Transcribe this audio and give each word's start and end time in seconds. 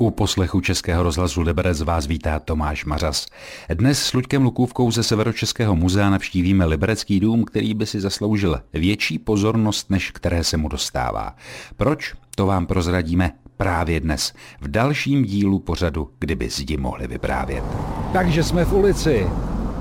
U 0.00 0.10
poslechu 0.10 0.60
Českého 0.60 1.02
rozhlasu 1.02 1.40
Liberec 1.40 1.82
vás 1.82 2.06
vítá 2.06 2.38
Tomáš 2.38 2.84
Mařas. 2.84 3.26
Dnes 3.74 4.02
s 4.02 4.12
Luďkem 4.12 4.42
Lukůvkou 4.42 4.90
ze 4.90 5.02
Severočeského 5.02 5.76
muzea 5.76 6.10
navštívíme 6.10 6.64
Liberecký 6.64 7.20
dům, 7.20 7.44
který 7.44 7.74
by 7.74 7.86
si 7.86 8.00
zasloužil 8.00 8.60
větší 8.72 9.18
pozornost, 9.18 9.90
než 9.90 10.10
které 10.10 10.44
se 10.44 10.56
mu 10.56 10.68
dostává. 10.68 11.36
Proč? 11.76 12.14
To 12.34 12.46
vám 12.46 12.66
prozradíme 12.66 13.32
právě 13.56 14.00
dnes, 14.00 14.32
v 14.60 14.68
dalším 14.68 15.24
dílu 15.24 15.58
pořadu, 15.58 16.10
kdyby 16.18 16.48
zdi 16.48 16.76
mohli 16.76 17.06
vyprávět. 17.06 17.64
Takže 18.12 18.42
jsme 18.42 18.64
v 18.64 18.72
ulici 18.72 19.26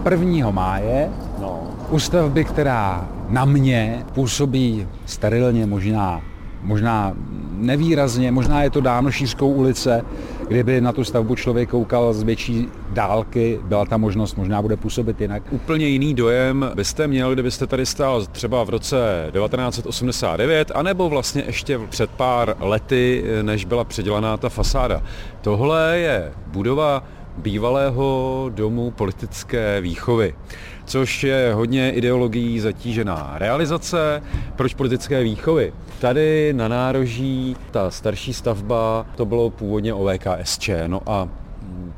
1. 0.10 0.52
máje, 0.52 1.10
no. 1.42 1.78
u 1.90 2.00
stavby, 2.00 2.44
která 2.44 3.10
na 3.30 3.46
mě 3.46 4.06
působí 4.14 4.88
sterilně, 5.06 5.66
možná 5.66 6.22
možná 6.62 7.14
nevýrazně, 7.60 8.32
možná 8.32 8.64
je 8.64 8.70
to 8.70 8.82
dáno 8.82 9.12
šířkou 9.12 9.52
ulice, 9.52 10.06
kdyby 10.48 10.82
na 10.82 10.92
tu 10.92 11.04
stavbu 11.04 11.36
člověk 11.36 11.70
koukal 11.70 12.14
z 12.14 12.24
větší 12.24 12.68
dálky, 12.90 13.60
byla 13.64 13.86
ta 13.86 13.98
možnost, 13.98 14.36
možná 14.36 14.62
bude 14.62 14.78
působit 14.78 15.22
jinak. 15.22 15.44
Úplně 15.52 15.88
jiný 15.88 16.14
dojem 16.14 16.72
byste 16.76 17.08
měl, 17.08 17.34
kdybyste 17.34 17.68
tady 17.68 17.86
stál 17.86 18.26
třeba 18.26 18.64
v 18.64 18.70
roce 18.70 19.30
1989, 19.32 20.72
anebo 20.76 21.10
vlastně 21.10 21.44
ještě 21.48 21.80
před 21.90 22.10
pár 22.10 22.56
lety, 22.60 23.24
než 23.42 23.66
byla 23.66 23.84
předělaná 23.84 24.38
ta 24.38 24.50
fasáda. 24.50 25.02
Tohle 25.42 25.98
je 25.98 26.32
budova 26.48 27.04
bývalého 27.40 28.46
domu 28.54 28.92
politické 28.92 29.82
výchovy 29.82 30.36
což 30.90 31.24
je 31.24 31.54
hodně 31.54 31.92
ideologií 31.92 32.60
zatížená 32.60 33.34
realizace. 33.36 34.22
Proč 34.56 34.74
politické 34.74 35.24
výchovy? 35.24 35.74
Tady 36.00 36.54
na 36.54 36.68
nároží 36.68 37.56
ta 37.72 37.92
starší 37.92 38.34
stavba, 38.34 39.06
to 39.16 39.26
bylo 39.26 39.50
původně 39.50 39.94
OVKSČ, 39.94 40.70
no 40.88 41.02
a 41.06 41.30
hm, 41.62 41.94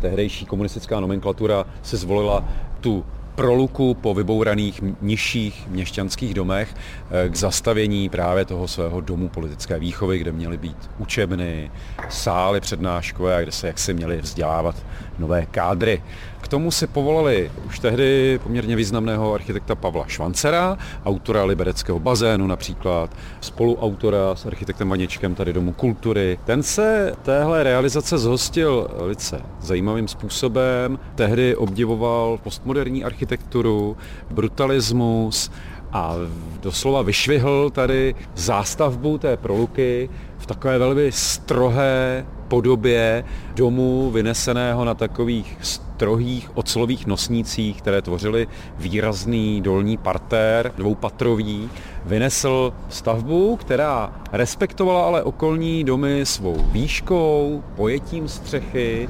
tehdejší 0.00 0.46
komunistická 0.46 1.00
nomenklatura 1.00 1.66
se 1.82 1.96
zvolila 1.96 2.44
tu 2.80 3.04
proluku 3.40 3.94
po 3.94 4.14
vybouraných 4.14 4.80
nižších 5.00 5.68
měšťanských 5.68 6.34
domech 6.34 6.74
eh, 6.74 7.28
k 7.28 7.36
zastavění 7.36 8.08
právě 8.08 8.44
toho 8.44 8.68
svého 8.68 9.00
domu 9.00 9.28
politické 9.28 9.78
výchovy, 9.78 10.18
kde 10.18 10.32
měly 10.32 10.58
být 10.58 10.90
učebny, 10.98 11.70
sály 12.08 12.60
přednáškové 12.60 13.36
a 13.36 13.40
kde 13.40 13.52
se 13.52 13.66
jaksi 13.66 13.94
měly 13.94 14.20
vzdělávat 14.20 14.76
nové 15.18 15.46
kádry. 15.46 16.02
K 16.40 16.48
tomu 16.48 16.70
si 16.70 16.86
povolali 16.86 17.50
už 17.66 17.78
tehdy 17.78 18.40
poměrně 18.42 18.76
významného 18.76 19.34
architekta 19.34 19.74
Pavla 19.74 20.04
Švancera, 20.06 20.78
autora 21.04 21.44
libereckého 21.44 22.00
bazénu 22.00 22.46
například, 22.46 23.10
spoluautora 23.40 24.34
s 24.34 24.46
architektem 24.46 24.88
Vaněčkem 24.88 25.34
tady 25.34 25.52
Domu 25.52 25.72
kultury. 25.72 26.38
Ten 26.44 26.62
se 26.62 27.12
téhle 27.22 27.62
realizace 27.62 28.18
zhostil 28.18 28.88
velice 28.98 29.42
zajímavým 29.60 30.08
způsobem. 30.08 30.98
Tehdy 31.14 31.56
obdivoval 31.56 32.38
postmoderní 32.42 33.04
architekturu, 33.04 33.96
brutalismus, 34.30 35.50
a 35.92 36.14
doslova 36.60 37.02
vyšvihl 37.02 37.70
tady 37.70 38.14
zástavbu 38.36 39.18
té 39.18 39.36
proluky 39.36 40.10
v 40.38 40.46
takové 40.46 40.78
velmi 40.78 41.12
strohé 41.12 42.26
podobě 42.48 43.24
domu 43.54 44.10
vyneseného 44.10 44.84
na 44.84 44.94
takových 44.94 45.58
strohých 46.00 46.50
ocelových 46.56 47.06
nosnících, 47.06 47.82
které 47.82 48.02
tvořily 48.02 48.48
výrazný 48.78 49.60
dolní 49.60 49.96
partér, 49.96 50.72
dvoupatrový, 50.76 51.70
vynesl 52.04 52.72
stavbu, 52.88 53.56
která 53.56 54.12
respektovala 54.32 55.06
ale 55.06 55.22
okolní 55.22 55.84
domy 55.84 56.26
svou 56.26 56.56
výškou, 56.72 57.62
pojetím 57.76 58.28
střechy 58.28 59.08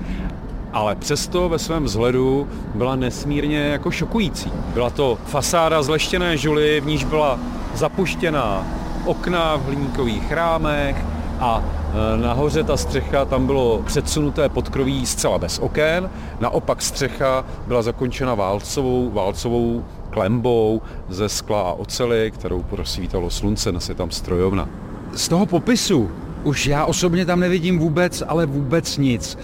ale 0.72 0.96
přesto 0.96 1.48
ve 1.48 1.58
svém 1.58 1.84
vzhledu 1.84 2.48
byla 2.74 2.96
nesmírně 2.96 3.58
jako 3.58 3.90
šokující. 3.90 4.52
Byla 4.74 4.90
to 4.90 5.18
fasáda 5.26 5.82
z 5.82 5.88
leštěné 5.88 6.36
žuly, 6.36 6.80
v 6.80 6.86
níž 6.86 7.04
byla 7.04 7.38
zapuštěná 7.74 8.66
okna 9.04 9.56
v 9.56 9.64
hliníkových 9.64 10.32
rámech 10.32 11.09
a 11.40 11.64
e, 11.64 12.22
nahoře 12.22 12.64
ta 12.64 12.76
střecha, 12.76 13.24
tam 13.24 13.46
bylo 13.46 13.82
předsunuté 13.86 14.48
podkroví 14.48 15.06
zcela 15.06 15.38
bez 15.38 15.58
oken, 15.58 16.10
naopak 16.40 16.82
střecha 16.82 17.44
byla 17.66 17.82
zakončena 17.82 18.34
válcovou, 18.34 19.10
válcovou 19.10 19.84
klembou 20.10 20.82
ze 21.08 21.28
skla 21.28 21.60
a 21.60 21.72
ocely, 21.72 22.30
kterou 22.30 22.62
prosvítalo 22.62 23.30
slunce, 23.30 23.72
nes 23.72 23.88
je 23.88 23.94
tam 23.94 24.10
strojovna. 24.10 24.68
Z 25.14 25.28
toho 25.28 25.46
popisu 25.46 26.10
už 26.44 26.66
já 26.66 26.84
osobně 26.84 27.26
tam 27.26 27.40
nevidím 27.40 27.78
vůbec, 27.78 28.22
ale 28.28 28.46
vůbec 28.46 28.98
nic. 28.98 29.38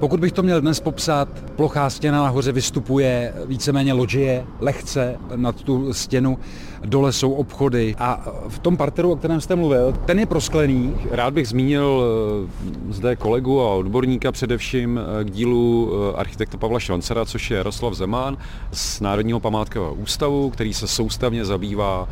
Pokud 0.00 0.20
bych 0.20 0.32
to 0.32 0.42
měl 0.42 0.60
dnes 0.60 0.80
popsat, 0.80 1.28
plochá 1.56 1.90
stěna 1.90 2.22
nahoře 2.22 2.52
vystupuje 2.52 3.34
víceméně 3.46 3.92
loďie, 3.92 4.44
lehce 4.60 5.16
nad 5.36 5.62
tu 5.62 5.92
stěnu, 5.92 6.38
dole 6.84 7.12
jsou 7.12 7.32
obchody 7.32 7.94
a 7.98 8.32
v 8.48 8.58
tom 8.58 8.76
parteru, 8.76 9.12
o 9.12 9.16
kterém 9.16 9.40
jste 9.40 9.56
mluvil, 9.56 9.92
ten 10.06 10.18
je 10.18 10.26
prosklený. 10.26 10.94
Rád 11.10 11.34
bych 11.34 11.48
zmínil 11.48 12.02
eh, 12.02 12.92
zde 12.92 13.16
kolegu 13.16 13.60
a 13.60 13.74
odborníka 13.74 14.32
především 14.32 15.00
eh, 15.00 15.24
k 15.24 15.30
dílu 15.30 15.92
eh, 15.92 16.16
architekta 16.16 16.58
Pavla 16.58 16.80
Švancera, 16.80 17.24
což 17.24 17.50
je 17.50 17.56
Jaroslav 17.56 17.94
Zemán 17.94 18.36
z 18.72 19.00
Národního 19.00 19.40
památkového 19.40 19.94
ústavu, 19.94 20.50
který 20.50 20.74
se 20.74 20.88
soustavně 20.88 21.44
zabývá 21.44 22.08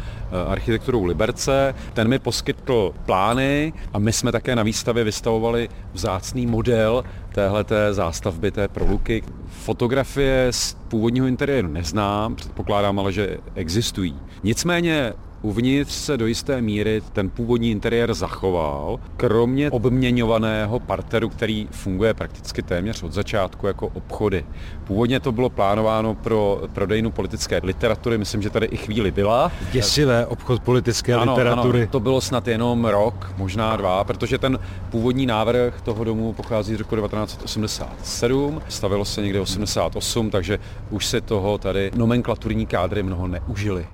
architekturou 0.47 1.05
Liberce. 1.05 1.75
Ten 1.95 2.09
mi 2.09 2.19
poskytl 2.19 2.95
plány 3.07 3.73
a 3.93 3.99
my 3.99 4.13
jsme 4.13 4.33
také 4.33 4.57
na 4.57 4.63
výstavě 4.63 5.05
vystavovali 5.05 5.69
vzácný 5.93 6.47
model 6.47 7.05
téhleté 7.39 7.95
zástavby, 7.95 8.51
té 8.51 8.69
proluky. 8.69 9.23
Fotografie 9.47 10.49
z 10.51 10.75
původního 10.89 11.27
interiéru 11.27 11.69
neznám, 11.69 12.35
předpokládám 12.35 12.99
ale, 12.99 13.13
že 13.13 13.39
existují. 13.55 14.17
Nicméně 14.43 15.13
Uvnitř 15.43 15.93
se 15.93 16.17
do 16.17 16.27
jisté 16.27 16.61
míry 16.61 17.03
ten 17.13 17.31
původní 17.31 17.71
interiér 17.71 18.15
zachoval, 18.15 19.01
kromě 19.17 19.71
obměňovaného 19.71 20.81
parteru, 20.81 21.29
který 21.29 21.69
funguje 21.71 22.15
prakticky 22.15 22.63
téměř 22.63 23.03
od 23.03 23.13
začátku 23.13 23.67
jako 23.67 23.87
obchody. 23.87 24.45
Původně 24.85 25.21
to 25.21 25.33
bylo 25.33 25.51
plánováno 25.51 26.15
pro 26.15 26.63
prodejnu 26.73 27.11
politické 27.11 27.61
literatury, 27.63 28.19
myslím, 28.19 28.43
že 28.43 28.51
tady 28.51 28.67
i 28.67 28.77
chvíli 28.77 29.11
byla. 29.11 29.53
Děsivé 29.73 30.27
obchod 30.27 30.63
politické 30.63 31.15
ano, 31.15 31.33
literatury. 31.33 31.83
Ano, 31.83 31.91
to 31.91 32.01
bylo 32.01 32.21
snad 32.21 32.49
jenom 32.49 32.85
rok, 32.85 33.33
možná 33.37 33.77
dva, 33.77 34.05
protože 34.05 34.39
ten 34.39 34.59
původní 34.91 35.27
návrh 35.27 35.81
toho 35.81 36.05
domu 36.05 36.33
pochází 36.33 36.75
z 36.75 36.79
roku 36.79 36.97
1987, 36.97 38.63
stavilo 38.69 39.05
se 39.05 39.23
někde 39.23 39.41
88, 39.41 40.31
takže 40.31 40.59
už 40.91 41.07
se 41.07 41.21
toho 41.21 41.59
tady 41.59 41.91
nomenklaturní 41.95 42.67
kádry 42.67 43.03
mnoho 43.03 43.27
neužili. 43.27 43.87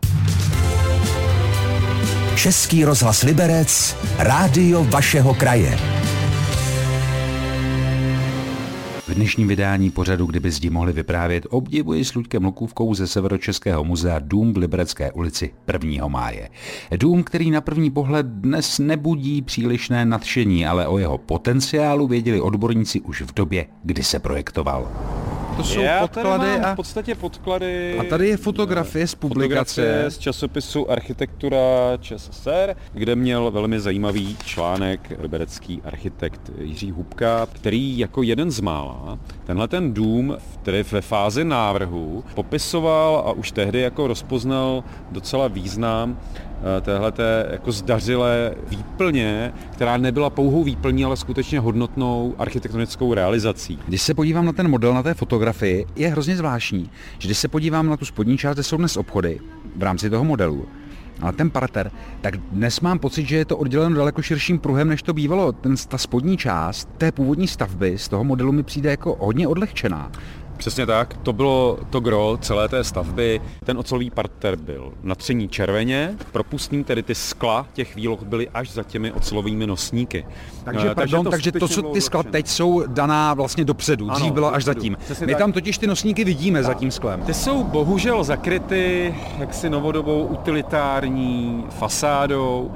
Český 2.36 2.84
rozhlas 2.84 3.22
Liberec, 3.22 3.96
rádio 4.18 4.84
vašeho 4.84 5.34
kraje. 5.34 5.78
V 9.06 9.14
dnešním 9.14 9.48
vydání 9.48 9.90
pořadu, 9.90 10.26
kdyby 10.26 10.50
zdi 10.50 10.70
mohli 10.70 10.92
vyprávět, 10.92 11.46
obdivuji 11.50 12.04
s 12.04 12.14
Luďkem 12.14 12.44
Lukůvkou 12.44 12.94
ze 12.94 13.06
Severočeského 13.06 13.84
muzea 13.84 14.18
Dům 14.18 14.54
v 14.54 14.56
Liberecké 14.56 15.12
ulici 15.12 15.54
1. 15.84 16.08
máje. 16.08 16.48
Dům, 16.96 17.22
který 17.22 17.50
na 17.50 17.60
první 17.60 17.90
pohled 17.90 18.26
dnes 18.26 18.78
nebudí 18.78 19.42
přílišné 19.42 20.04
nadšení, 20.04 20.66
ale 20.66 20.86
o 20.86 20.98
jeho 20.98 21.18
potenciálu 21.18 22.06
věděli 22.06 22.40
odborníci 22.40 23.00
už 23.00 23.22
v 23.22 23.34
době, 23.34 23.66
kdy 23.82 24.02
se 24.02 24.18
projektoval. 24.18 24.88
To 25.56 25.64
jsou 25.64 25.80
Já 25.80 26.00
podklady 26.00 26.58
a... 26.58 26.72
v 26.72 26.76
podstatě 26.76 27.14
podklady... 27.14 27.98
A 27.98 28.04
tady 28.04 28.28
je 28.28 28.36
fotografie 28.36 29.06
z 29.06 29.14
publikace. 29.14 29.82
Fotografie 29.82 30.10
z 30.10 30.18
časopisu 30.18 30.90
Architektura 30.90 31.58
ČSSR, 32.00 32.76
kde 32.92 33.16
měl 33.16 33.50
velmi 33.50 33.80
zajímavý 33.80 34.36
článek 34.44 35.12
liberecký 35.18 35.82
architekt 35.84 36.50
Jiří 36.58 36.90
Hubka, 36.90 37.46
který 37.52 37.98
jako 37.98 38.22
jeden 38.22 38.50
z 38.50 38.60
mála 38.60 39.18
tenhle 39.44 39.68
ten 39.68 39.94
dům, 39.94 40.36
který 40.62 40.82
ve 40.82 41.00
fázi 41.00 41.44
návrhu 41.44 42.24
popisoval 42.34 43.24
a 43.26 43.32
už 43.32 43.52
tehdy 43.52 43.80
jako 43.80 44.06
rozpoznal 44.06 44.84
docela 45.10 45.48
význam 45.48 46.16
Eh, 46.64 46.80
téhleté 46.80 47.48
jako 47.50 47.72
zdařilé 47.72 48.54
výplně, 48.68 49.52
která 49.72 49.96
nebyla 49.96 50.30
pouhou 50.30 50.64
výplní, 50.64 51.04
ale 51.04 51.16
skutečně 51.16 51.60
hodnotnou 51.60 52.34
architektonickou 52.38 53.14
realizací. 53.14 53.78
Když 53.86 54.02
se 54.02 54.14
podívám 54.14 54.46
na 54.46 54.52
ten 54.52 54.68
model 54.68 54.94
na 54.94 55.02
té 55.02 55.14
fotografii, 55.14 55.86
je 55.96 56.08
hrozně 56.08 56.36
zvláštní, 56.36 56.90
že 57.18 57.28
když 57.28 57.38
se 57.38 57.48
podívám 57.48 57.86
na 57.86 57.96
tu 57.96 58.04
spodní 58.04 58.38
část, 58.38 58.54
kde 58.54 58.62
jsou 58.62 58.76
dnes 58.76 58.96
obchody 58.96 59.40
v 59.76 59.82
rámci 59.82 60.10
toho 60.10 60.24
modelu, 60.24 60.66
ale 61.20 61.32
ten 61.32 61.50
parter, 61.50 61.90
tak 62.20 62.36
dnes 62.36 62.80
mám 62.80 62.98
pocit, 62.98 63.26
že 63.26 63.36
je 63.36 63.44
to 63.44 63.56
odděleno 63.56 63.96
daleko 63.96 64.22
širším 64.22 64.58
pruhem, 64.58 64.88
než 64.88 65.02
to 65.02 65.12
bývalo. 65.14 65.52
Ten, 65.52 65.74
ta 65.88 65.98
spodní 65.98 66.36
část 66.36 66.88
té 66.98 67.12
původní 67.12 67.48
stavby 67.48 67.98
z 67.98 68.08
toho 68.08 68.24
modelu 68.24 68.52
mi 68.52 68.62
přijde 68.62 68.90
jako 68.90 69.16
hodně 69.20 69.48
odlehčená. 69.48 70.12
Přesně 70.64 70.86
tak, 70.86 71.16
to 71.22 71.32
bylo 71.32 71.78
to 71.90 72.00
gro 72.00 72.38
celé 72.40 72.68
té 72.68 72.84
stavby. 72.84 73.40
Ten 73.64 73.78
ocelový 73.78 74.10
parter 74.10 74.56
byl 74.56 74.92
natření 75.02 75.48
červeně, 75.48 76.14
propustný, 76.32 76.84
tedy 76.84 77.02
ty 77.02 77.14
skla 77.14 77.66
těch 77.72 77.96
výloh 77.96 78.22
byly 78.22 78.48
až 78.48 78.70
za 78.70 78.82
těmi 78.82 79.12
ocelovými 79.12 79.66
nosníky. 79.66 80.26
Takže, 80.64 80.88
uh, 80.88 80.94
pardon, 80.94 81.26
takže 81.30 81.52
to, 81.52 81.58
takže 81.58 81.74
to, 81.74 81.82
co 81.82 81.92
ty 81.92 82.00
skla 82.00 82.22
teď 82.22 82.48
jsou 82.48 82.84
daná 82.86 83.34
vlastně 83.34 83.64
dopředu, 83.64 84.10
dřív 84.10 84.24
ano, 84.24 84.34
bylo 84.34 84.54
až 84.54 84.64
zatím. 84.64 84.96
My 85.20 85.32
tak. 85.32 85.38
tam 85.38 85.52
totiž 85.52 85.78
ty 85.78 85.86
nosníky 85.86 86.24
vidíme 86.24 86.58
tak. 86.58 86.66
za 86.66 86.74
tím 86.74 86.90
sklem. 86.90 87.22
Ty 87.22 87.34
jsou 87.34 87.64
bohužel 87.64 88.24
zakryty 88.24 89.14
jaksi 89.38 89.70
novodobou 89.70 90.22
utilitární 90.22 91.64
fasádou, 91.70 92.72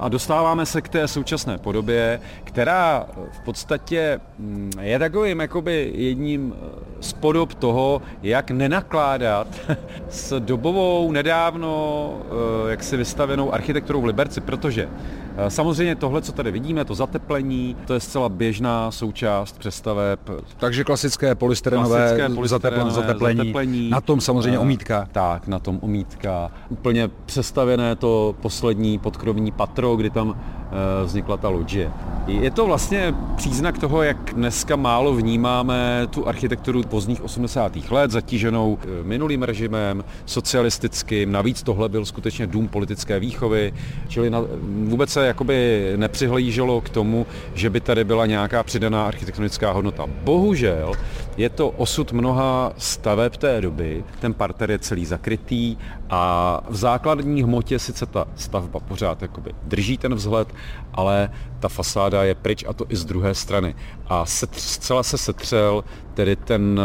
a 0.00 0.08
dostáváme 0.08 0.66
se 0.66 0.82
k 0.82 0.88
té 0.88 1.08
současné 1.08 1.58
podobě, 1.58 2.20
která 2.44 3.06
v 3.32 3.40
podstatě 3.40 4.20
mm, 4.38 4.72
je 4.80 4.98
takovým 4.98 5.40
jakoby 5.40 5.92
jedním 5.94 6.54
eh, 6.56 6.78
z 7.00 7.12
podob 7.12 7.54
toho, 7.54 8.02
jak 8.22 8.50
nenakládat 8.50 9.48
s 10.08 10.40
dobovou 10.40 11.12
nedávno 11.12 12.12
eh, 12.66 12.70
jak 12.70 12.82
si 12.82 12.96
vystavenou 12.96 13.54
architekturou 13.54 14.00
v 14.00 14.04
Liberci, 14.04 14.40
protože 14.40 14.88
Eh, 15.38 15.50
samozřejmě 15.50 15.96
tohle, 15.96 16.22
co 16.22 16.32
tady 16.32 16.50
vidíme, 16.50 16.84
to 16.84 16.94
zateplení, 16.94 17.76
to 17.86 17.94
je 17.94 18.00
zcela 18.00 18.28
běžná 18.28 18.90
součást 18.90 19.58
přestaveb. 19.58 20.18
Takže 20.56 20.84
klasické 20.84 21.34
polystyrenové, 21.34 21.98
klasické 21.98 22.28
polystyrenové 22.34 22.90
zateplení, 22.90 23.38
zateplení, 23.38 23.90
na 23.90 24.00
tom 24.00 24.20
samozřejmě 24.20 24.58
omítka. 24.58 25.08
Tak, 25.12 25.48
na 25.48 25.58
tom 25.58 25.78
omítka. 25.82 26.50
Úplně 26.68 27.08
přestavěné 27.26 27.96
to 27.96 28.34
poslední 28.42 28.98
podkrovní 28.98 29.52
patro, 29.58 29.96
kdy 29.96 30.10
tam 30.10 30.34
eh, 30.38 31.04
vznikla 31.04 31.36
ta 31.36 31.48
loďie. 31.48 31.92
Je 32.26 32.50
to 32.50 32.66
vlastně 32.66 33.14
příznak 33.36 33.78
toho, 33.78 34.02
jak 34.02 34.34
dneska 34.34 34.76
málo 34.76 35.14
vnímáme 35.14 36.06
tu 36.10 36.28
architekturu 36.28 36.82
pozdních 36.82 37.22
80. 37.22 37.76
let, 37.90 38.10
zatíženou 38.10 38.78
minulým 39.02 39.42
režimem, 39.42 40.04
socialistickým. 40.26 41.32
Navíc 41.32 41.62
tohle 41.62 41.88
byl 41.88 42.04
skutečně 42.04 42.46
dům 42.46 42.68
politické 42.68 43.20
výchovy, 43.20 43.74
čili 44.08 44.30
na, 44.30 44.42
vůbec 44.84 45.10
se 45.10 45.26
jakoby 45.26 45.92
nepřihlíželo 45.96 46.80
k 46.80 46.88
tomu, 46.88 47.26
že 47.54 47.70
by 47.70 47.80
tady 47.80 48.04
byla 48.04 48.26
nějaká 48.26 48.62
přidaná 48.62 49.06
architektonická 49.06 49.72
hodnota. 49.72 50.04
Bohužel 50.24 50.92
je 51.38 51.48
to 51.48 51.70
osud 51.70 52.12
mnoha 52.12 52.72
staveb 52.78 53.36
té 53.36 53.60
doby, 53.60 54.04
ten 54.20 54.34
parter 54.34 54.70
je 54.70 54.78
celý 54.78 55.06
zakrytý 55.06 55.76
a 56.10 56.60
v 56.68 56.76
základní 56.76 57.42
hmotě 57.42 57.78
sice 57.78 58.06
ta 58.06 58.28
stavba 58.36 58.80
pořád 58.80 59.22
jakoby 59.22 59.54
drží 59.62 59.98
ten 59.98 60.14
vzhled, 60.14 60.48
ale 60.92 61.30
ta 61.60 61.68
fasáda 61.68 62.24
je 62.24 62.34
pryč 62.34 62.64
a 62.68 62.72
to 62.72 62.84
i 62.88 62.96
z 62.96 63.04
druhé 63.04 63.34
strany. 63.34 63.74
A 64.06 64.26
setř, 64.26 64.62
zcela 64.62 65.02
se 65.02 65.18
setřel 65.18 65.84
tedy 66.14 66.36
ten, 66.36 66.80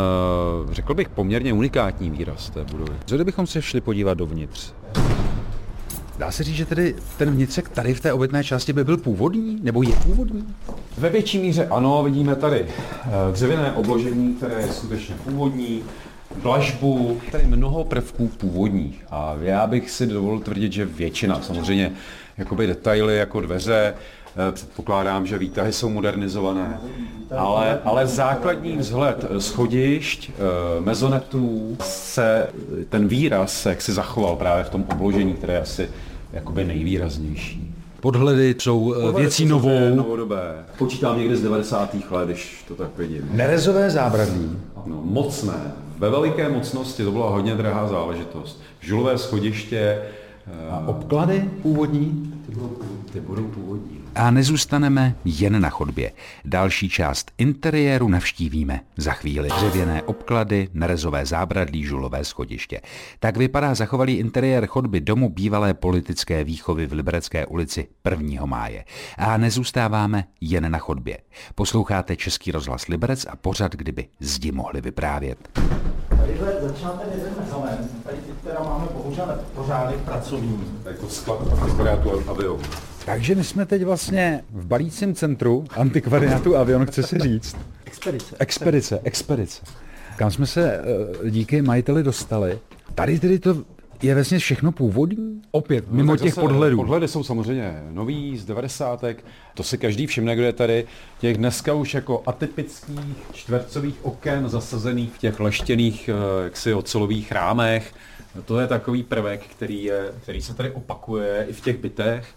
eh, 0.70 0.74
řekl 0.74 0.94
bych, 0.94 1.10
poměrně 1.10 1.54
unikátní 1.54 2.10
výraz 2.10 2.50
té 2.50 2.64
budovy. 2.64 2.94
Co 3.06 3.16
kdybychom 3.16 3.48
se 3.48 3.62
šli 3.62 3.82
podívat 3.82 4.14
dovnitř? 4.14 4.74
Dá 6.18 6.32
se 6.32 6.44
říct, 6.44 6.56
že 6.56 6.66
tedy 6.66 6.96
ten 7.18 7.32
vnitřek 7.32 7.70
tady 7.70 7.94
v 7.94 8.00
té 8.00 8.14
obytné 8.14 8.44
části 8.44 8.74
by 8.74 8.84
byl 8.84 8.98
původní? 8.98 9.60
Nebo 9.64 9.84
je 9.84 9.96
původní? 9.96 10.46
Ve 10.98 11.10
větší 11.10 11.40
míře 11.40 11.68
ano, 11.68 12.04
vidíme 12.04 12.36
tady 12.36 12.66
eh, 12.66 13.10
dřevěné 13.32 13.72
obložení, 13.72 14.34
které 14.34 14.62
je 14.62 14.68
skutečně 14.68 15.16
původní, 15.24 15.84
dlažbu, 16.42 17.22
tady 17.32 17.46
mnoho 17.46 17.84
prvků 17.84 18.28
původních. 18.28 19.06
A 19.12 19.36
já 19.42 19.68
bych 19.68 19.90
si 19.92 20.08
dovolil 20.08 20.40
tvrdit, 20.40 20.74
že 20.74 20.86
většina, 20.86 21.42
samozřejmě 21.42 21.92
jakoby 22.38 22.68
detaily 22.68 23.18
jako 23.18 23.42
dveře, 23.42 23.94
eh, 23.94 24.52
Předpokládám, 24.52 25.26
že 25.26 25.38
výtahy 25.38 25.74
jsou 25.74 25.90
modernizované, 25.90 26.80
ale, 27.38 27.80
ale 27.84 28.08
základní 28.08 28.78
vzhled 28.78 29.26
schodišť, 29.38 30.30
eh, 30.30 30.82
mezonetů 30.82 31.78
se, 31.82 32.48
ten 32.90 33.08
výraz 33.08 33.66
jak 33.66 33.82
si 33.82 33.94
zachoval 33.94 34.36
právě 34.36 34.64
v 34.64 34.70
tom 34.70 34.86
obložení, 34.92 35.34
které 35.34 35.54
je 35.54 35.62
asi 35.62 35.90
jakoby 36.34 36.66
nejvýraznější. 36.66 37.73
Podhledy 38.04 38.56
jsou 38.60 38.94
eh, 38.94 38.96
Podhledy 38.96 39.22
věcí 39.22 39.46
novou. 39.46 39.96
Novodobé. 39.96 40.66
Počítám 40.78 41.18
někde 41.18 41.36
z 41.36 41.42
90. 41.42 41.96
let, 42.12 42.26
když 42.26 42.66
to 42.68 42.76
tak 42.76 42.98
vidím. 42.98 43.30
Nerezové 43.32 43.90
zábradlí. 43.90 44.58
No, 44.86 45.02
mocné. 45.04 45.74
Ve 45.98 46.10
veliké 46.10 46.50
mocnosti 46.50 47.04
to 47.04 47.12
byla 47.12 47.30
hodně 47.30 47.56
drahá 47.56 47.88
záležitost. 47.88 48.62
Žulové 48.80 49.18
schodiště. 49.18 50.02
A 50.72 50.84
obklady 50.88 51.50
původní? 51.62 52.33
Ty 53.12 53.20
budou, 53.20 53.48
původní. 53.48 54.00
A 54.16 54.32
nezůstaneme 54.32 55.16
jen 55.26 55.62
na 55.62 55.70
chodbě. 55.70 56.12
Další 56.46 56.90
část 56.90 57.32
interiéru 57.38 58.08
navštívíme 58.08 58.80
za 58.98 59.12
chvíli. 59.12 59.50
Dřevěné 59.50 60.04
obklady, 60.04 60.70
nerezové 60.74 61.26
zábradlí, 61.26 61.84
žulové 61.84 62.26
schodiště. 62.26 62.82
Tak 63.20 63.38
vypadá 63.38 63.76
zachovalý 63.76 64.14
interiér 64.14 64.66
chodby 64.66 65.02
domu 65.02 65.30
bývalé 65.30 65.74
politické 65.74 66.44
výchovy 66.44 66.88
v 66.88 66.94
Liberecké 66.94 67.46
ulici 67.46 67.88
1. 68.10 68.46
máje. 68.46 68.86
A 69.18 69.38
nezůstáváme 69.38 70.24
jen 70.42 70.72
na 70.72 70.78
chodbě. 70.78 71.18
Posloucháte 71.56 72.16
Český 72.16 72.52
rozhlas 72.52 72.88
Liberec 72.88 73.26
a 73.30 73.36
pořad, 73.36 73.76
kdyby 73.76 74.08
zdi 74.20 74.52
mohli 74.52 74.82
vyprávět. 74.82 75.60
Tadyhle 76.24 76.54
začíná 76.62 76.90
ten 76.92 77.20
jeden 77.20 77.34
mezomen, 77.40 77.78
tady 78.04 78.18
teda 78.44 78.60
máme 78.60 78.86
bohužel 78.94 79.40
pořádek 79.56 80.00
pracovní. 80.00 80.64
Jako 80.86 81.10
sklad 81.10 81.40
a 82.28 82.32
avion. 82.32 82.60
Takže 83.06 83.36
my 83.36 83.44
jsme 83.44 83.66
teď 83.66 83.84
vlastně 83.84 84.44
v 84.52 84.66
balícím 84.66 85.16
centru 85.16 85.66
antikvariátu 85.72 86.58
Avion, 86.58 86.86
chce 86.86 87.04
se 87.04 87.20
říct. 87.20 87.58
Expedice. 87.86 88.36
Expedice, 88.40 89.00
expedice. 89.04 89.62
Kam 90.16 90.32
jsme 90.32 90.46
se 90.46 90.74
eh, 90.74 91.30
díky 91.30 91.62
majiteli 91.62 92.04
dostali. 92.04 92.60
Tady 92.96 93.20
tedy 93.20 93.40
to 93.40 93.64
je 94.04 94.16
vlastně 94.16 94.40
všechno 94.40 94.72
původní? 94.72 95.42
Opět, 95.52 95.86
no, 95.88 95.96
mimo 95.98 96.18
těch 96.18 96.36
podhledů. 96.36 96.78
Podhledy 96.78 97.08
jsou 97.08 97.24
samozřejmě 97.24 97.84
nový, 97.92 98.38
z 98.38 98.46
90. 98.46 99.04
To 99.54 99.64
si 99.64 99.78
každý 99.78 100.08
všimne, 100.08 100.36
kdo 100.36 100.46
je 100.46 100.54
tady. 100.54 100.86
Těch 101.20 101.38
dneska 101.38 101.74
už 101.74 101.94
jako 101.94 102.24
atypických 102.26 103.18
čtvercových 103.34 103.96
oken 104.06 104.50
zasazených 104.50 105.14
v 105.14 105.18
těch 105.18 105.40
leštěných 105.40 106.10
eh, 106.10 106.44
jaksi 106.44 106.74
ocelových 106.74 107.32
rámech. 107.32 107.94
To 108.46 108.60
je 108.60 108.68
takový 108.68 109.04
prvek, 109.04 109.44
který, 109.48 109.84
je, 109.84 110.12
který 110.22 110.42
se 110.42 110.54
tady 110.54 110.72
opakuje 110.72 111.46
i 111.50 111.54
v 111.54 111.62
těch 111.62 111.78
bytech. 111.78 112.28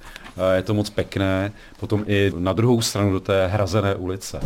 Je 0.54 0.62
to 0.62 0.74
moc 0.74 0.90
pěkné. 0.90 1.52
Potom 1.80 2.04
i 2.06 2.32
na 2.38 2.52
druhou 2.52 2.82
stranu 2.82 3.12
do 3.12 3.20
té 3.20 3.46
hrazené 3.46 3.94
ulice. 3.94 4.40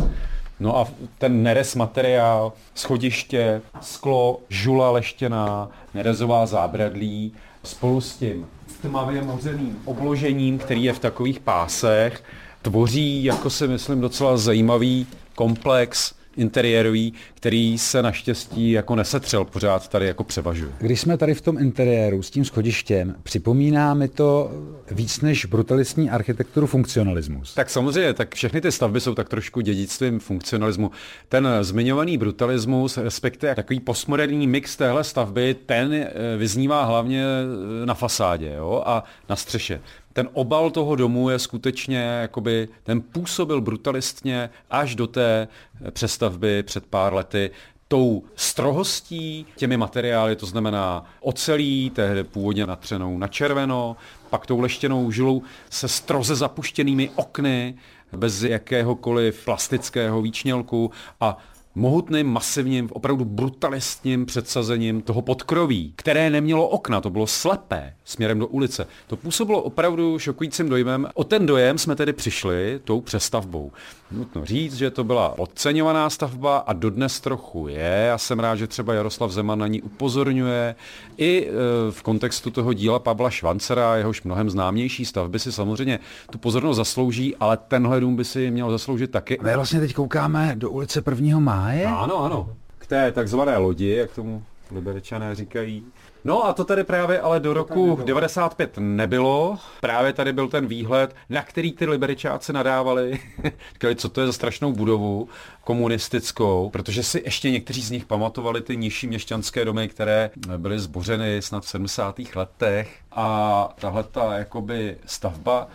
No 0.61 0.77
a 0.77 0.87
ten 1.17 1.43
neres 1.43 1.75
materiál, 1.75 2.53
schodiště, 2.75 3.61
sklo, 3.81 4.39
žula 4.49 4.91
leštěná, 4.91 5.69
nerezová 5.93 6.45
zábradlí, 6.45 7.33
spolu 7.63 8.01
s 8.01 8.15
tím 8.17 8.47
tmavě 8.81 9.21
mořeným 9.21 9.81
obložením, 9.85 10.57
který 10.59 10.83
je 10.83 10.93
v 10.93 10.99
takových 10.99 11.39
pásech, 11.39 12.23
tvoří, 12.61 13.23
jako 13.23 13.49
si 13.49 13.67
myslím, 13.67 14.01
docela 14.01 14.37
zajímavý 14.37 15.07
komplex 15.35 16.13
interiérový, 16.37 17.13
který 17.33 17.77
se 17.77 18.01
naštěstí 18.01 18.71
jako 18.71 18.95
nesetřel, 18.95 19.45
pořád 19.45 19.87
tady 19.87 20.07
jako 20.07 20.23
převažuje. 20.23 20.71
Když 20.79 21.01
jsme 21.01 21.17
tady 21.17 21.33
v 21.33 21.41
tom 21.41 21.57
interiéru 21.57 22.21
s 22.21 22.29
tím 22.29 22.45
schodištěm, 22.45 23.15
připomíná 23.23 23.93
mi 23.93 24.07
to 24.07 24.51
víc 24.91 25.21
než 25.21 25.45
brutalistní 25.45 26.09
architekturu 26.09 26.67
funkcionalismus. 26.67 27.53
Tak 27.53 27.69
samozřejmě, 27.69 28.13
tak 28.13 28.35
všechny 28.35 28.61
ty 28.61 28.71
stavby 28.71 29.01
jsou 29.01 29.15
tak 29.15 29.29
trošku 29.29 29.61
dědictvím 29.61 30.19
funkcionalismu. 30.19 30.91
Ten 31.29 31.47
zmiňovaný 31.61 32.17
brutalismus, 32.17 32.97
respektive 32.97 33.55
takový 33.55 33.79
postmoderní 33.79 34.47
mix 34.47 34.75
téhle 34.77 35.03
stavby, 35.03 35.55
ten 35.65 35.93
eh, 35.93 36.07
vyznívá 36.37 36.83
hlavně 36.83 37.23
eh, 37.23 37.85
na 37.85 37.93
fasádě 37.93 38.53
jo, 38.57 38.83
a 38.85 39.03
na 39.29 39.35
střeše 39.35 39.81
ten 40.13 40.29
obal 40.33 40.71
toho 40.71 40.95
domu 40.95 41.29
je 41.29 41.39
skutečně, 41.39 41.97
jakoby, 41.97 42.67
ten 42.83 43.01
působil 43.01 43.61
brutalistně 43.61 44.49
až 44.69 44.95
do 44.95 45.07
té 45.07 45.47
přestavby 45.91 46.63
před 46.63 46.85
pár 46.85 47.13
lety 47.13 47.51
tou 47.87 48.23
strohostí, 48.35 49.45
těmi 49.55 49.77
materiály, 49.77 50.35
to 50.35 50.45
znamená 50.45 51.05
ocelí, 51.19 51.89
tehdy 51.89 52.23
původně 52.23 52.65
natřenou 52.65 53.17
na 53.17 53.27
červeno, 53.27 53.95
pak 54.29 54.45
tou 54.45 54.59
leštěnou 54.59 55.11
žilou 55.11 55.41
se 55.69 55.87
stroze 55.87 56.35
zapuštěnými 56.35 57.09
okny, 57.15 57.75
bez 58.17 58.43
jakéhokoliv 58.43 59.45
plastického 59.45 60.21
výčnělku 60.21 60.91
a 61.19 61.37
mohutným, 61.75 62.27
masivním, 62.27 62.89
opravdu 62.91 63.25
brutalistním 63.25 64.25
předsazením 64.25 65.01
toho 65.01 65.21
podkroví, 65.21 65.93
které 65.95 66.29
nemělo 66.29 66.67
okna, 66.67 67.01
to 67.01 67.09
bylo 67.09 67.27
slepé 67.27 67.93
směrem 68.05 68.39
do 68.39 68.47
ulice. 68.47 68.87
To 69.07 69.15
působilo 69.15 69.61
opravdu 69.61 70.19
šokujícím 70.19 70.69
dojmem. 70.69 71.07
O 71.13 71.23
ten 71.23 71.45
dojem 71.45 71.77
jsme 71.77 71.95
tedy 71.95 72.13
přišli 72.13 72.79
tou 72.83 73.01
přestavbou. 73.01 73.71
Nutno 74.11 74.45
říct, 74.45 74.75
že 74.75 74.91
to 74.91 75.03
byla 75.03 75.29
podceňovaná 75.29 76.09
stavba 76.09 76.57
a 76.57 76.73
dodnes 76.73 77.19
trochu 77.19 77.67
je. 77.67 78.05
Já 78.07 78.17
jsem 78.17 78.39
rád, 78.39 78.55
že 78.55 78.67
třeba 78.67 78.93
Jaroslav 78.93 79.31
Zeman 79.31 79.59
na 79.59 79.67
ní 79.67 79.81
upozorňuje. 79.81 80.75
I 81.17 81.47
e, 81.47 81.51
v 81.91 82.01
kontextu 82.01 82.51
toho 82.51 82.73
díla 82.73 82.99
Pavla 82.99 83.29
Švancera, 83.29 83.95
jehož 83.95 84.23
mnohem 84.23 84.49
známější 84.49 85.05
stavby 85.05 85.39
si 85.39 85.51
samozřejmě 85.51 85.99
tu 86.31 86.37
pozornost 86.37 86.77
zaslouží, 86.77 87.35
ale 87.35 87.57
tenhle 87.57 87.99
dům 87.99 88.15
by 88.15 88.25
si 88.25 88.51
měl 88.51 88.71
zasloužit 88.71 89.11
taky. 89.11 89.37
My 89.43 89.55
vlastně 89.55 89.79
teď 89.79 89.93
koukáme 89.93 90.53
do 90.55 90.69
ulice 90.69 91.03
1. 91.09 91.39
máje. 91.61 91.85
Ano, 91.85 92.23
ano. 92.23 92.49
k 92.77 92.87
té 92.87 93.11
takzvané 93.11 93.57
lodi, 93.57 93.95
jak 93.95 94.11
tomu 94.11 94.43
liberečané 94.71 95.35
říkají. 95.35 95.83
No 96.23 96.45
a 96.45 96.53
to 96.53 96.65
tady 96.65 96.83
právě 96.83 97.21
ale 97.21 97.39
do 97.39 97.53
roku 97.53 97.99
95 98.05 98.73
nebylo. 98.77 99.57
Právě 99.81 100.13
tady 100.13 100.33
byl 100.33 100.47
ten 100.47 100.67
výhled, 100.67 101.15
na 101.29 101.43
který 101.43 101.71
ty 101.71 101.85
liberičáci 101.85 102.53
nadávali. 102.53 103.19
Říkali, 103.73 103.95
co 103.95 104.09
to 104.09 104.21
je 104.21 104.27
za 104.27 104.33
strašnou 104.33 104.71
budovu 104.71 105.29
komunistickou, 105.63 106.69
protože 106.69 107.03
si 107.03 107.21
ještě 107.25 107.51
někteří 107.51 107.81
z 107.81 107.91
nich 107.91 108.05
pamatovali 108.05 108.61
ty 108.61 108.77
nižší 108.77 109.07
měšťanské 109.07 109.65
domy, 109.65 109.87
které 109.87 110.29
byly 110.57 110.79
zbořeny 110.79 111.41
snad 111.41 111.63
v 111.63 111.69
70. 111.69 112.19
letech. 112.35 112.97
A 113.11 113.69
tahle 113.79 114.03
ta 114.03 114.37
jakoby 114.37 114.97
stavba 115.05 115.67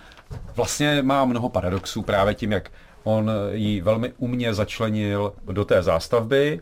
vlastně 0.57 1.03
má 1.03 1.25
mnoho 1.25 1.49
paradoxů 1.49 2.03
právě 2.03 2.35
tím, 2.35 2.53
jak 2.53 2.71
on 3.07 3.31
ji 3.53 3.81
velmi 3.81 4.13
umně 4.19 4.55
začlenil 4.55 5.33
do 5.45 5.65
té 5.65 5.83
zástavby, 5.83 6.61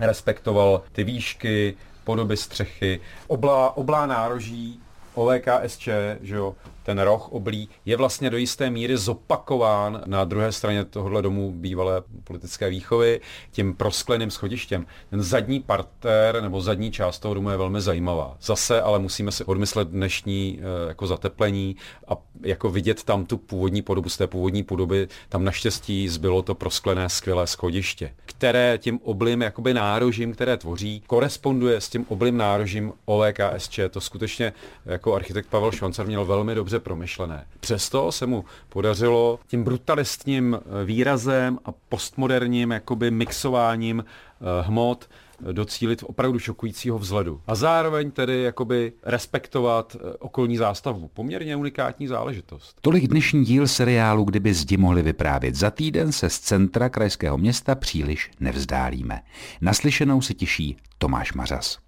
respektoval 0.00 0.82
ty 0.92 1.04
výšky, 1.04 1.76
podoby 2.04 2.36
střechy, 2.36 3.00
oblá, 3.26 3.76
oblá 3.76 4.06
nároží, 4.06 4.80
OVKSČ, 5.14 5.88
že 6.20 6.36
jo, 6.36 6.54
ten 6.88 6.98
roh 6.98 7.32
oblí, 7.32 7.68
je 7.84 7.96
vlastně 7.96 8.30
do 8.30 8.36
jisté 8.36 8.70
míry 8.70 8.96
zopakován 8.96 10.02
na 10.06 10.24
druhé 10.24 10.52
straně 10.52 10.84
tohohle 10.84 11.22
domu 11.22 11.52
bývalé 11.52 12.02
politické 12.24 12.70
výchovy 12.70 13.20
tím 13.50 13.74
proskleným 13.74 14.30
schodištěm. 14.30 14.86
Ten 15.10 15.22
zadní 15.22 15.60
parter 15.60 16.42
nebo 16.42 16.60
zadní 16.60 16.92
část 16.92 17.18
toho 17.18 17.34
domu 17.34 17.50
je 17.50 17.56
velmi 17.56 17.80
zajímavá. 17.80 18.36
Zase 18.42 18.82
ale 18.82 18.98
musíme 18.98 19.32
si 19.32 19.44
odmyslet 19.44 19.88
dnešní 19.88 20.60
eh, 20.60 20.88
jako 20.88 21.06
zateplení 21.06 21.76
a 22.08 22.16
jako 22.42 22.70
vidět 22.70 23.04
tam 23.04 23.26
tu 23.26 23.36
původní 23.36 23.82
podobu 23.82 24.08
z 24.08 24.16
té 24.16 24.26
původní 24.26 24.62
podoby. 24.62 25.08
Tam 25.28 25.44
naštěstí 25.44 26.08
zbylo 26.08 26.42
to 26.42 26.54
prosklené 26.54 27.08
skvělé 27.08 27.46
schodiště, 27.46 28.12
které 28.26 28.78
tím 28.78 29.00
oblým 29.02 29.42
jakoby 29.42 29.74
nárožím, 29.74 30.32
které 30.32 30.56
tvoří, 30.56 31.02
koresponduje 31.06 31.80
s 31.80 31.88
tím 31.88 32.06
oblým 32.08 32.36
nárožím 32.36 32.92
OVKSČ. 33.04 33.80
To 33.90 34.00
skutečně 34.00 34.52
jako 34.86 35.14
architekt 35.14 35.46
Pavel 35.46 35.72
Švancar 35.72 36.06
měl 36.06 36.24
velmi 36.24 36.54
dobře 36.54 36.77
dobře 36.78 36.84
promyšlené. 36.84 37.44
Přesto 37.60 38.12
se 38.12 38.26
mu 38.26 38.44
podařilo 38.68 39.38
tím 39.46 39.64
brutalistním 39.64 40.54
eh, 40.54 40.84
výrazem 40.84 41.58
a 41.64 41.72
postmoderním 41.88 42.70
jakoby 42.70 43.10
mixováním 43.10 44.04
eh, 44.04 44.62
hmot 44.62 45.08
eh, 45.08 45.52
docílit 45.52 46.04
opravdu 46.06 46.38
šokujícího 46.38 46.98
vzhledu. 46.98 47.40
A 47.46 47.54
zároveň 47.54 48.10
tedy 48.10 48.42
jakoby 48.42 48.92
respektovat 49.02 49.96
okolní 50.18 50.56
zástavbu. 50.56 51.10
Poměrně 51.14 51.56
unikátní 51.56 52.06
záležitost. 52.06 52.76
Tolik 52.80 53.06
dnešní 53.06 53.44
díl 53.44 53.66
seriálu, 53.66 54.24
kdyby 54.24 54.54
zdi 54.54 54.76
mohli 54.76 55.02
vyprávět. 55.02 55.54
Za 55.54 55.70
týden 55.70 56.12
se 56.12 56.30
z 56.30 56.38
centra 56.38 56.88
krajského 56.88 57.38
města 57.38 57.74
příliš 57.74 58.30
nevzdálíme. 58.40 59.20
Naslyšenou 59.60 60.20
se 60.20 60.34
těší 60.34 60.76
Tomáš 60.98 61.32
Mařas. 61.32 61.87